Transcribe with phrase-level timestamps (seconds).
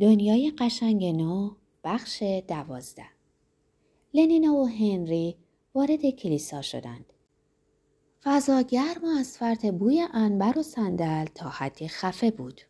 [0.00, 1.50] دنیای قشنگ نو
[1.84, 3.06] بخش دوازده
[4.14, 5.36] لنینا و هنری
[5.74, 7.12] وارد کلیسا شدند.
[8.22, 12.60] فضا گرم و از فرط بوی انبر و صندل تا حدی خفه بود.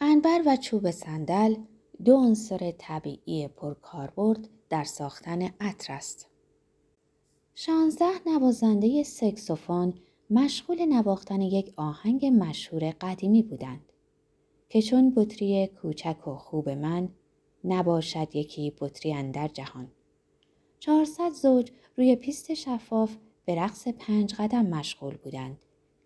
[0.00, 1.54] انبر و چوب صندل
[2.04, 6.26] دو عنصر طبیعی پرکاربرد در ساختن عطر است.
[7.54, 9.94] شانزده نوازنده سکسوفون
[10.30, 13.87] مشغول نواختن یک آهنگ مشهور قدیمی بودند
[14.68, 17.08] که چون بطری کوچک و خوب من
[17.64, 19.88] نباشد یکی بطری در جهان.
[20.80, 25.58] چهارصد زوج روی پیست شفاف به رقص پنج قدم مشغول بودند.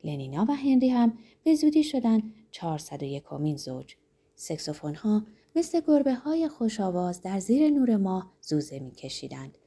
[0.05, 3.95] لنینا و هنری هم به زودی شدن چهارصد و یکمین زوج.
[4.35, 5.23] سکسوفون ها
[5.57, 9.59] مثل گربه های خوش آواز در زیر نور ماه زوزه می کشیدند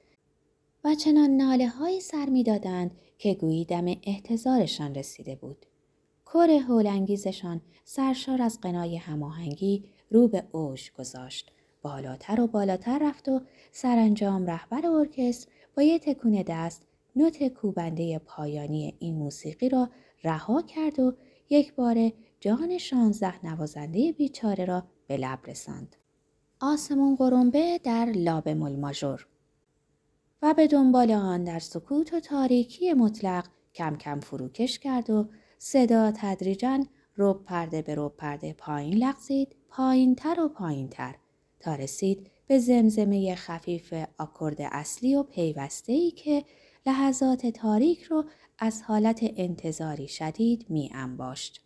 [0.84, 5.66] و چنان ناله های سر می دادند که گویی دم احتضارشان رسیده بود.
[6.36, 11.52] کور هولانگیزشان سرشار از قنای هماهنگی رو به اوج گذاشت.
[11.82, 18.96] بالاتر و بالاتر رفت و سرانجام رهبر ارکستر با یه تکون دست نوت کوبنده پایانی
[19.00, 19.90] این موسیقی را
[20.24, 21.14] رها کرد و
[21.50, 25.96] یک بار جان شانزده نوازنده بیچاره را به لب رساند.
[26.62, 29.28] آسمون قرنبه در لاب ماژور
[30.42, 36.12] و به دنبال آن در سکوت و تاریکی مطلق کم کم فروکش کرد و صدا
[36.16, 36.80] تدریجا
[37.18, 41.16] رب پرده به رب پرده پایین لغزید پایین تر و پایین تر
[41.60, 46.46] تا رسید به زمزمه خفیف آکورد اصلی و پیوسته ای که
[46.86, 48.26] لحظات تاریک رو
[48.60, 51.62] از حالت انتظاری شدید می انباشت.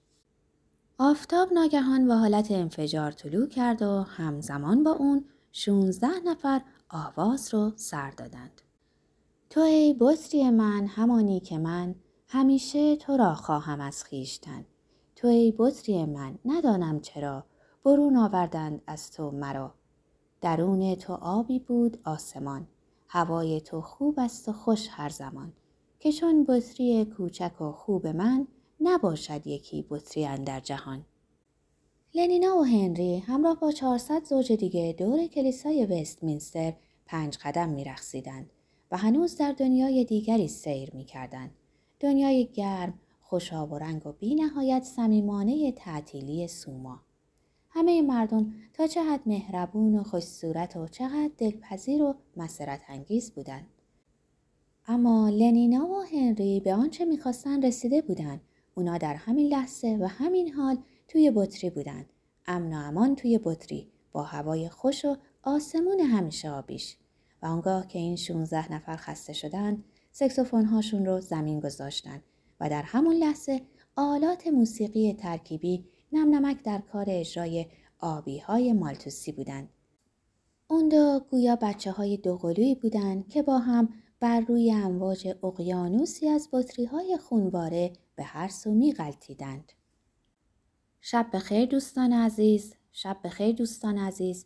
[0.97, 7.73] آفتاب ناگهان و حالت انفجار طلوع کرد و همزمان با اون 16 نفر آواز رو
[7.75, 8.61] سر دادند.
[9.49, 11.95] تو ای بطری من همانی که من
[12.31, 14.65] همیشه تو را خواهم از خیشتن.
[15.15, 17.43] تو ای بطری من ندانم چرا
[17.85, 19.73] برون آوردند از تو مرا.
[20.41, 22.67] درون تو آبی بود آسمان.
[23.07, 25.53] هوای تو خوب است و خوش هر زمان.
[25.99, 28.47] که چون بطری کوچک و خوب من
[28.81, 31.05] نباشد یکی بطری در جهان.
[32.13, 36.73] لنینا و هنری همراه با 400 زوج دیگه دور کلیسای وستمینستر
[37.05, 38.49] پنج قدم میرخصیدند
[38.91, 41.51] و هنوز در دنیای دیگری سیر می‌کردند.
[41.99, 47.01] دنیای گرم، خوشاب و رنگ و بی نهایت سمیمانه تعطیلی سوما.
[47.69, 53.31] همه مردم تا چه حد مهربون و خوش صورت و چقدر دلپذیر و مسرت انگیز
[53.31, 53.67] بودند.
[54.87, 58.41] اما لنینا و هنری به آنچه می‌خواستن رسیده بودند.
[58.75, 60.77] اونا در همین لحظه و همین حال
[61.07, 62.05] توی بطری بودند.
[62.47, 66.97] امن و امان توی بطری با هوای خوش و آسمون همیشه آبیش.
[67.41, 69.83] و آنگاه که این 16 نفر خسته شدند
[70.19, 72.21] سکسوفون هاشون رو زمین گذاشتن
[72.59, 73.61] و در همون لحظه
[73.95, 77.65] آلات موسیقی ترکیبی نم نمک در کار اجرای
[77.99, 79.69] آبی های مالتوسی بودند.
[80.67, 86.49] اون دو گویا بچه های دوقلویی بودند که با هم بر روی امواج اقیانوسی از
[86.53, 89.71] بطری های خونواره به هر سو می غلطیدند.
[91.01, 94.45] شب بخیر دوستان عزیز، شب بخیر دوستان عزیز.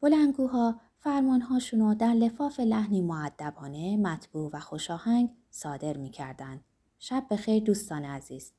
[0.00, 6.60] بلنگوها فرمانهاشون رو در لفاف لحنی معدبانه مطبوع و خوشاهنگ صادر می کردن.
[6.98, 8.52] شب بخیر دوستان عزیز.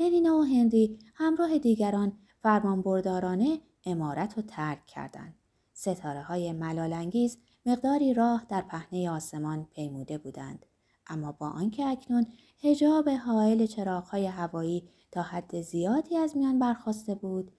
[0.00, 2.12] لنینا و هنری همراه دیگران
[2.42, 5.34] فرمانبردارانه امارت رو ترک کردند.
[5.72, 10.66] ستاره های ملالانگیز مقداری راه در پهنه آسمان پیموده بودند.
[11.06, 12.26] اما با آنکه اکنون
[12.62, 17.52] هجاب حائل چراغهای هوایی تا حد زیادی از میان برخواسته بود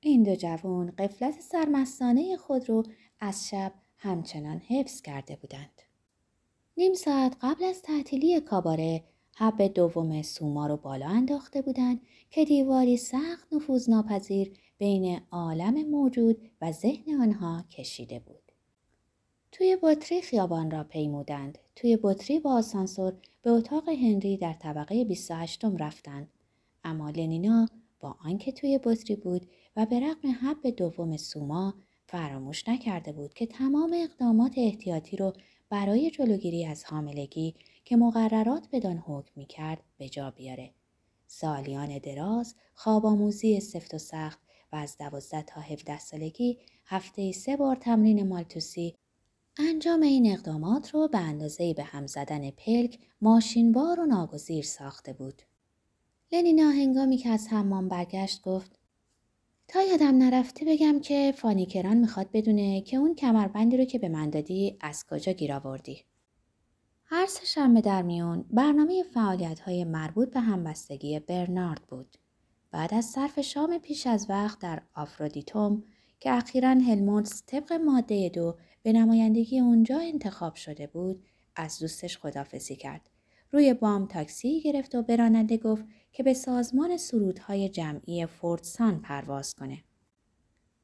[0.00, 2.82] این دو جوان قفلت سرمستانه خود رو
[3.20, 5.82] از شب همچنان حفظ کرده بودند.
[6.76, 9.04] نیم ساعت قبل از تعطیلی کاباره
[9.36, 16.72] حب دوم سوما رو بالا انداخته بودند که دیواری سخت نفوذناپذیر بین عالم موجود و
[16.72, 18.52] ذهن آنها کشیده بود.
[19.52, 21.58] توی بطری خیابان را پیمودند.
[21.76, 23.12] توی بطری با آسانسور
[23.42, 26.28] به اتاق هنری در طبقه 28 رفتند.
[26.84, 27.68] اما لنینا
[28.00, 29.46] با آنکه توی بطری بود
[29.76, 31.74] و به رغم حب دوم سوما
[32.10, 35.32] فراموش نکرده بود که تمام اقدامات احتیاطی رو
[35.70, 40.74] برای جلوگیری از حاملگی که مقررات بدان حکم می کرد به جا بیاره.
[41.26, 44.38] سالیان دراز خواب آموزی سفت و سخت
[44.72, 48.94] و از دوازده تا 17 سالگی هفته سه بار تمرین مالتوسی
[49.58, 55.42] انجام این اقدامات رو به اندازه به هم زدن پلک ماشینبار و ناگزیر ساخته بود.
[56.32, 58.77] لنینا هنگامی که از حمام برگشت گفت
[59.68, 64.30] تا یادم نرفته بگم که فانیکران می‌خواد بدونه که اون کمربندی رو که به من
[64.30, 66.04] دادی از کجا گیر آوردی.
[67.04, 72.16] هر سه شنبه در میون برنامه فعالیت های مربوط به همبستگی برنارد بود.
[72.70, 75.82] بعد از صرف شام پیش از وقت در آفرودیتوم
[76.20, 81.24] که اخیرا هلموندز طبق ماده دو به نمایندگی اونجا انتخاب شده بود
[81.56, 83.10] از دوستش خدافزی کرد.
[83.52, 89.54] روی بام تاکسی گرفت و به راننده گفت که به سازمان سرودهای جمعی فورتسان پرواز
[89.54, 89.84] کنه.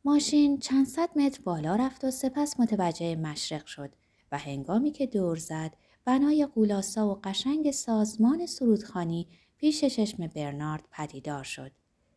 [0.05, 3.91] ماشین چند صد متر بالا رفت و سپس متوجه مشرق شد
[4.33, 11.45] و هنگامی که دور زد بنای قولاسا و قشنگ سازمان سرودخانی پیش چشم برنارد پدیدار
[11.45, 11.73] شد.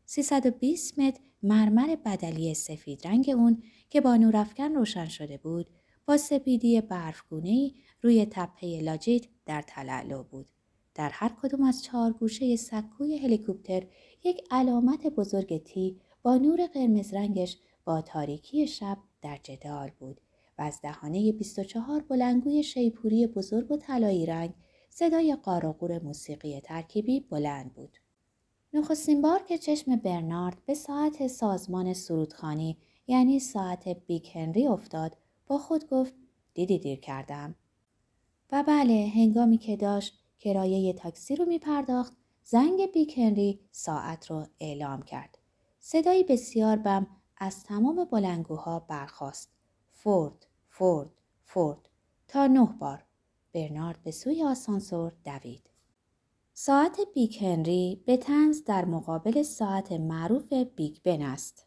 [0.06, 5.68] 320 متر مرمر بدلی سفید رنگ اون که با نورافکن روشن شده بود
[6.06, 10.50] با سپیدی برفگونهی روی تپه لاجیت در تلالو بود.
[10.96, 13.88] در هر کدوم از چهار گوشه سکوی هلیکوپتر
[14.24, 20.22] یک علامت بزرگ تی با نور قرمز رنگش با تاریکی شب در جدال بود
[20.58, 24.54] و از دهانه 24 بلنگوی شیپوری بزرگ و طلایی رنگ
[24.90, 27.98] صدای قارقور موسیقی ترکیبی بلند بود.
[28.74, 32.78] نخستین بار که چشم برنارد به ساعت سازمان سرودخوانی
[33.08, 35.18] یعنی ساعت بیگ هنری افتاد
[35.48, 36.14] با خود گفت
[36.54, 37.56] دیدی دیر کردم
[38.52, 42.14] و بله هنگامی که داشت کرایه تاکسی رو می پرداخت
[42.44, 45.38] زنگ بیگ هنری ساعت رو اعلام کرد.
[45.80, 47.08] صدایی بسیار بم
[47.38, 49.52] از تمام بلنگوها برخاست.
[49.92, 51.10] فورد فورد
[51.44, 51.90] فورد.
[52.28, 53.04] تا نه بار.
[53.54, 55.70] برنارد به سوی آسانسور دوید.
[56.54, 61.66] ساعت بیگ هنری به طنز در مقابل ساعت معروف بیگ بن است.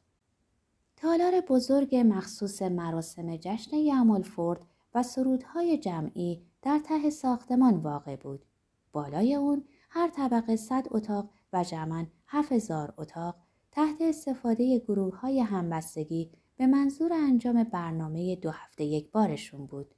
[0.97, 8.45] تالار بزرگ مخصوص مراسم جشن یوم الفورد و سرودهای جمعی در ته ساختمان واقع بود.
[8.93, 13.37] بالای اون هر طبقه صد اتاق و جمعا هفت اتاق
[13.73, 19.95] تحت استفاده گروه های همبستگی به منظور انجام برنامه دو هفته یک بارشون بود.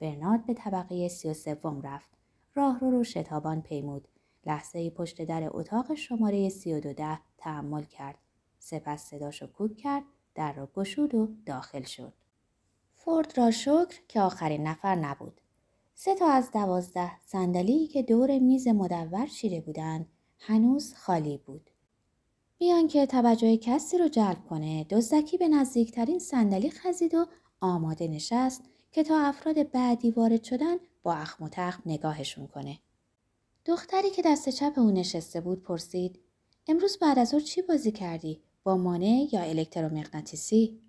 [0.00, 2.10] برنارد به طبقه سی و سوم رفت.
[2.54, 4.08] راه رو شتابان پیمود.
[4.46, 8.18] لحظه پشت در اتاق شماره سی و دو ده تحمل کرد.
[8.58, 10.04] سپس صداشو کوک کرد
[10.34, 12.12] در را گشود و داخل شد.
[12.94, 15.40] فورد را شکر که آخرین نفر نبود.
[15.94, 20.06] سه تا از دوازده صندلی که دور میز مدور چیده بودند
[20.38, 21.70] هنوز خالی بود.
[22.58, 27.26] بیان که توجه کسی رو جلب کنه دزدکی به نزدیکترین صندلی خزید و
[27.60, 28.62] آماده نشست
[28.92, 32.78] که تا افراد بعدی وارد شدن با اخم و تخم نگاهشون کنه.
[33.64, 36.20] دختری که دست چپ او نشسته بود پرسید
[36.68, 40.80] امروز بعد از چی بازی کردی؟ با مانع یا الکترومغناطیسی؟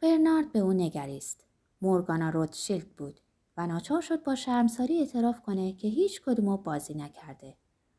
[0.00, 1.44] برنارد به او نگریست.
[1.82, 3.20] مورگانا روتشیلد بود
[3.56, 7.56] و ناچار شد با شرمساری اعتراف کنه که هیچ کدومو بازی نکرده.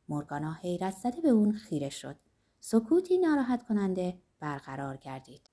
[0.10, 2.16] مورگانا حیرت زده به اون خیره شد.
[2.60, 5.50] سکوتی ناراحت کننده برقرار گردید.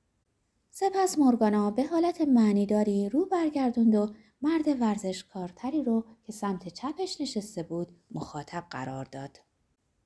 [0.71, 7.63] سپس مورگانا به حالت معنیداری رو برگردوند و مرد ورزشکارتری رو که سمت چپش نشسته
[7.63, 9.41] بود مخاطب قرار داد.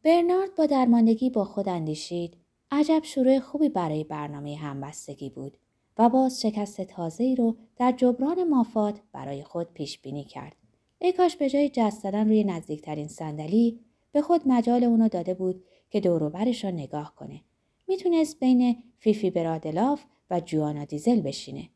[0.02, 2.36] برنارد با درماندگی با خود اندیشید
[2.70, 5.56] عجب شروع خوبی برای برنامه همبستگی بود
[5.98, 10.56] و باز شکست تازه‌ای رو در جبران مافات برای خود پیش بینی کرد.
[10.98, 13.80] ای کاش به جای جست روی نزدیکترین صندلی
[14.12, 17.40] به خود مجال اونو داده بود که دوروبرش رو نگاه کنه.
[17.88, 21.68] می‌تونست بین فیفی برادلاف و جوانا دیزل بشینه.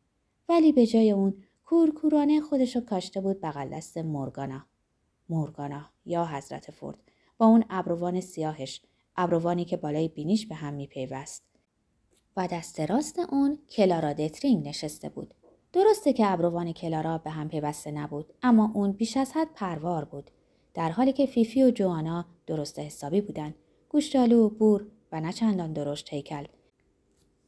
[0.49, 1.35] ولی به جای اون
[1.65, 4.67] کورکورانه خودشو کاشته بود بغل دست مورگانا.
[5.29, 6.99] مورگانا یا حضرت فورد
[7.39, 8.83] با اون ابروان سیاهش
[9.17, 11.48] ابروانی که بالای بینیش به هم میپیوست
[12.39, 15.35] و دست راست اون کلارا دترینگ نشسته بود
[15.73, 20.31] درسته که ابروان کلارا به هم پیوسته نبود اما اون بیش از حد پروار بود
[20.75, 23.55] در حالی که فیفی و جوانا درست حسابی بودن
[23.89, 26.45] گوشتالو بور و نه چندان درشت هیکل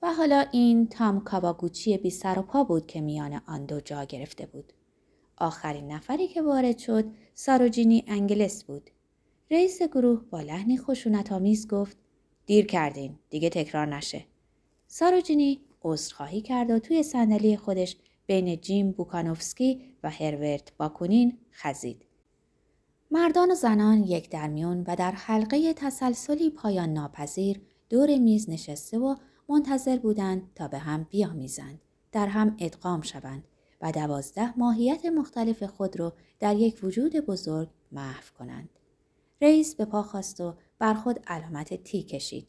[0.02, 4.04] و حالا این تام کاواگوچی بی سر و پا بود که میان آن دو جا
[4.04, 4.73] گرفته بود.
[5.37, 7.04] آخرین نفری که وارد شد
[7.35, 8.90] ساروجینی انگلس بود.
[9.50, 11.97] رئیس گروه با لحنی خشونت آمیز گفت
[12.47, 14.25] دیر کردین دیگه تکرار نشه.
[14.92, 22.06] ساروجینی عذرخواهی کرد و توی صندلی خودش بین جیم بوکانوفسکی و هرورت باکونین خزید.
[23.11, 29.14] مردان و زنان یک درمیون و در حلقه تسلسلی پایان ناپذیر دور میز نشسته و
[29.49, 31.80] منتظر بودند تا به هم بیامیزند.
[32.12, 33.44] در هم ادغام شوند
[33.80, 38.68] و دوازده ماهیت مختلف خود را در یک وجود بزرگ محو کنند.
[39.42, 42.49] رئیس به پا خواست و بر خود علامت تی کشید.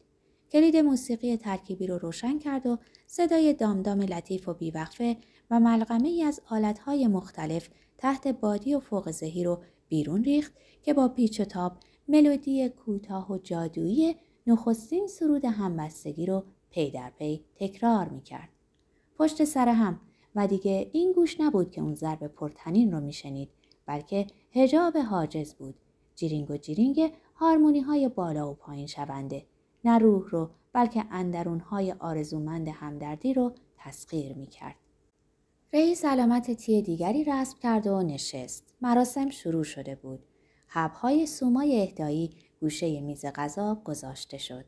[0.52, 5.16] کلید موسیقی ترکیبی رو روشن کرد و صدای دام‌دام لطیف و بیوقفه
[5.50, 7.68] و ملغمه ای از آلتهای مختلف
[7.98, 11.72] تحت بادی و فوق زهی رو بیرون ریخت که با پیچ و تاب
[12.08, 14.16] ملودی کوتاه و جادویی
[14.46, 18.48] نخستین سرود همبستگی رو پی در پی تکرار می کرد.
[19.18, 20.00] پشت سر هم
[20.34, 23.48] و دیگه این گوش نبود که اون ضرب پرتنین رو میشنید
[23.86, 25.74] بلکه هجاب حاجز بود
[26.14, 29.46] جیرینگ و جیرینگ هارمونی های بالا و پایین شونده
[29.84, 34.76] نه روح رو بلکه اندرونهای آرزومند همدردی رو تسخیر می کرد.
[35.72, 38.74] رئیس علامت تی دیگری رسم کرد و نشست.
[38.80, 40.20] مراسم شروع شده بود.
[40.66, 44.64] حبهای سومای اهدایی گوشه میز غذا گذاشته شد.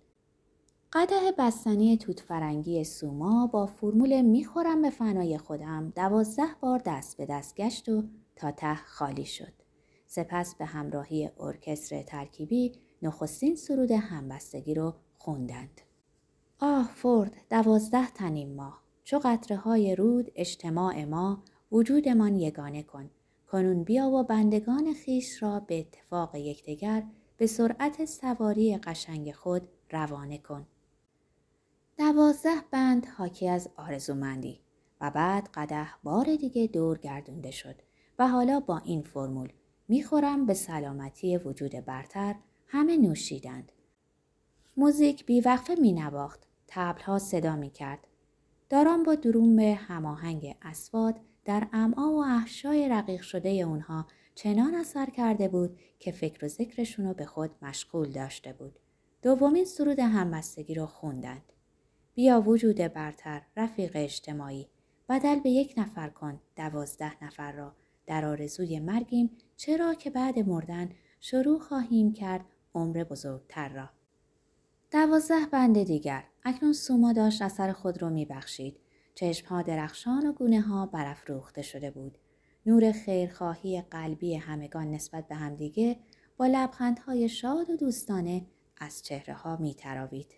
[0.93, 7.27] قده بستنی توت فرنگی سوما با فرمول می‌خورم به فنای خودم دوازده بار دست به
[7.27, 8.03] دست گشت و
[8.37, 9.64] تا ته خالی شد.
[10.15, 15.81] سپس به همراهی ارکستر ترکیبی نخستین سرود همبستگی رو خوندند.
[16.61, 21.43] آه فورد دوازده تنیم ما چو قطره های رود اجتماع ما
[21.73, 23.11] وجودمان یگانه کن
[23.51, 27.03] کنون بیا و بندگان خیش را به اتفاق یکدیگر
[27.37, 30.67] به سرعت سواری قشنگ خود روانه کن.
[31.99, 34.61] دوازده بند حاکی از آرزومندی
[35.01, 37.77] و بعد قده بار دیگه دور گردونده شد
[38.19, 39.53] و حالا با این فرمول
[39.89, 42.35] می‌خورم به سلامتی وجود برتر
[42.67, 43.73] همه نوشیدند.
[44.77, 46.47] موزیک بیوقفه می نواخت.
[46.67, 48.07] تبلها صدا می کرد.
[48.71, 55.07] داران با دروم به هماهنگ اسواد در امعا و احشای رقیق شده اونها چنان اثر
[55.07, 58.79] کرده بود که فکر و ذکرشون رو به خود مشغول داشته بود.
[59.23, 61.53] دومین سرود همبستگی رو خوندند.
[62.15, 64.69] بیا وجود برتر رفیق اجتماعی
[65.09, 67.73] بدل به یک نفر کن دوازده نفر را
[68.07, 72.45] در آرزوی مرگیم چرا که بعد مردن شروع خواهیم کرد
[72.75, 73.91] عمر بزرگتر را
[74.91, 78.77] دوازده بند دیگر اکنون سوما داشت اثر خود را میبخشید
[79.15, 82.19] چشمها درخشان و گونه ها برافروخته شده بود
[82.67, 85.97] نور خیرخواهی قلبی همگان نسبت به همدیگه
[86.37, 88.47] با لبخندهای شاد و دوستانه
[88.77, 90.35] از چهره ها می تراوید.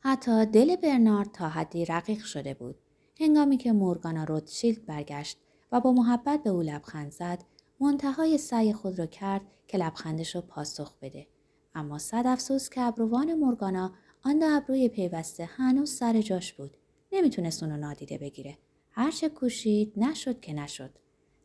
[0.00, 2.76] حتی دل برنارد تا حدی رقیق شده بود.
[3.20, 5.38] هنگامی که مورگانا روتشیلد برگشت
[5.72, 7.44] و با محبت به او لبخند زد،
[7.80, 11.26] منتهای سعی خود را کرد که لبخندش را پاسخ بده.
[11.74, 13.92] اما صد افسوس که ابروان مورگانا
[14.24, 16.76] آن دو ابروی پیوسته هنوز سر جاش بود.
[17.12, 18.58] نمی‌تونست اونو نادیده بگیره.
[18.90, 20.90] هرچه کوشید نشد که نشد.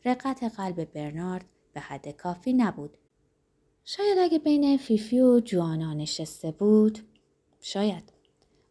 [0.05, 2.97] رقت قلب برنارد به حد کافی نبود.
[3.85, 6.99] شاید اگه بین فیفی و جوانا نشسته بود
[7.61, 8.13] شاید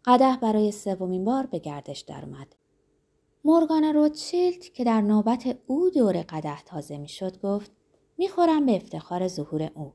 [0.04, 2.56] قده برای سومین بار به گردش درآمد
[3.44, 7.72] مورگانا روتشیلد که در نوبت او دور قده تازه می‌شد گفت
[8.18, 9.92] می‌خورم به افتخار ظهور او.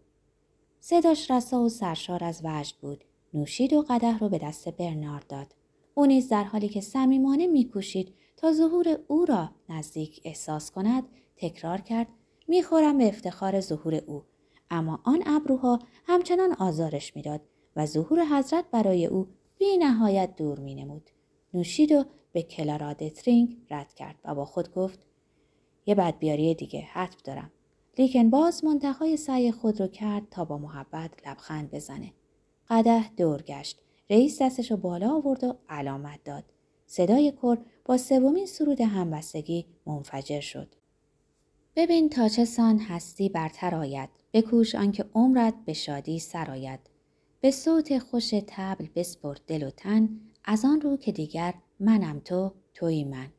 [0.79, 3.03] صداش رسا و سرشار از وجد بود.
[3.33, 5.55] نوشید و قده رو به دست برنارد داد.
[5.93, 11.03] او نیز در حالی که صمیمانه میکوشید تا ظهور او را نزدیک احساس کند
[11.37, 12.07] تکرار کرد
[12.47, 14.23] می‌خورم به افتخار ظهور او.
[14.71, 17.41] اما آن ابروها همچنان آزارش می‌داد
[17.75, 19.27] و ظهور حضرت برای او
[19.57, 21.09] بی نهایت دور می نمود.
[21.53, 24.99] نوشید و به کلارا دترینگ رد کرد و با خود گفت
[25.85, 27.51] یه بدبیاری دیگه حتم دارم.
[27.97, 32.13] لیکن باز منتهای سعی خود رو کرد تا با محبت لبخند بزنه.
[32.69, 33.79] قده دور گشت.
[34.09, 36.43] رئیس دستش رو بالا آورد و علامت داد.
[36.85, 40.75] صدای کر با سومین سرود همبستگی منفجر شد.
[41.75, 44.09] ببین تا چه سان هستی برتر آید.
[44.33, 46.79] بکوش آنکه عمرت به شادی سرآید.
[47.41, 50.09] به صوت خوش تبل بسپرد دل و تن
[50.45, 53.36] از آن رو که دیگر منم تو توی من.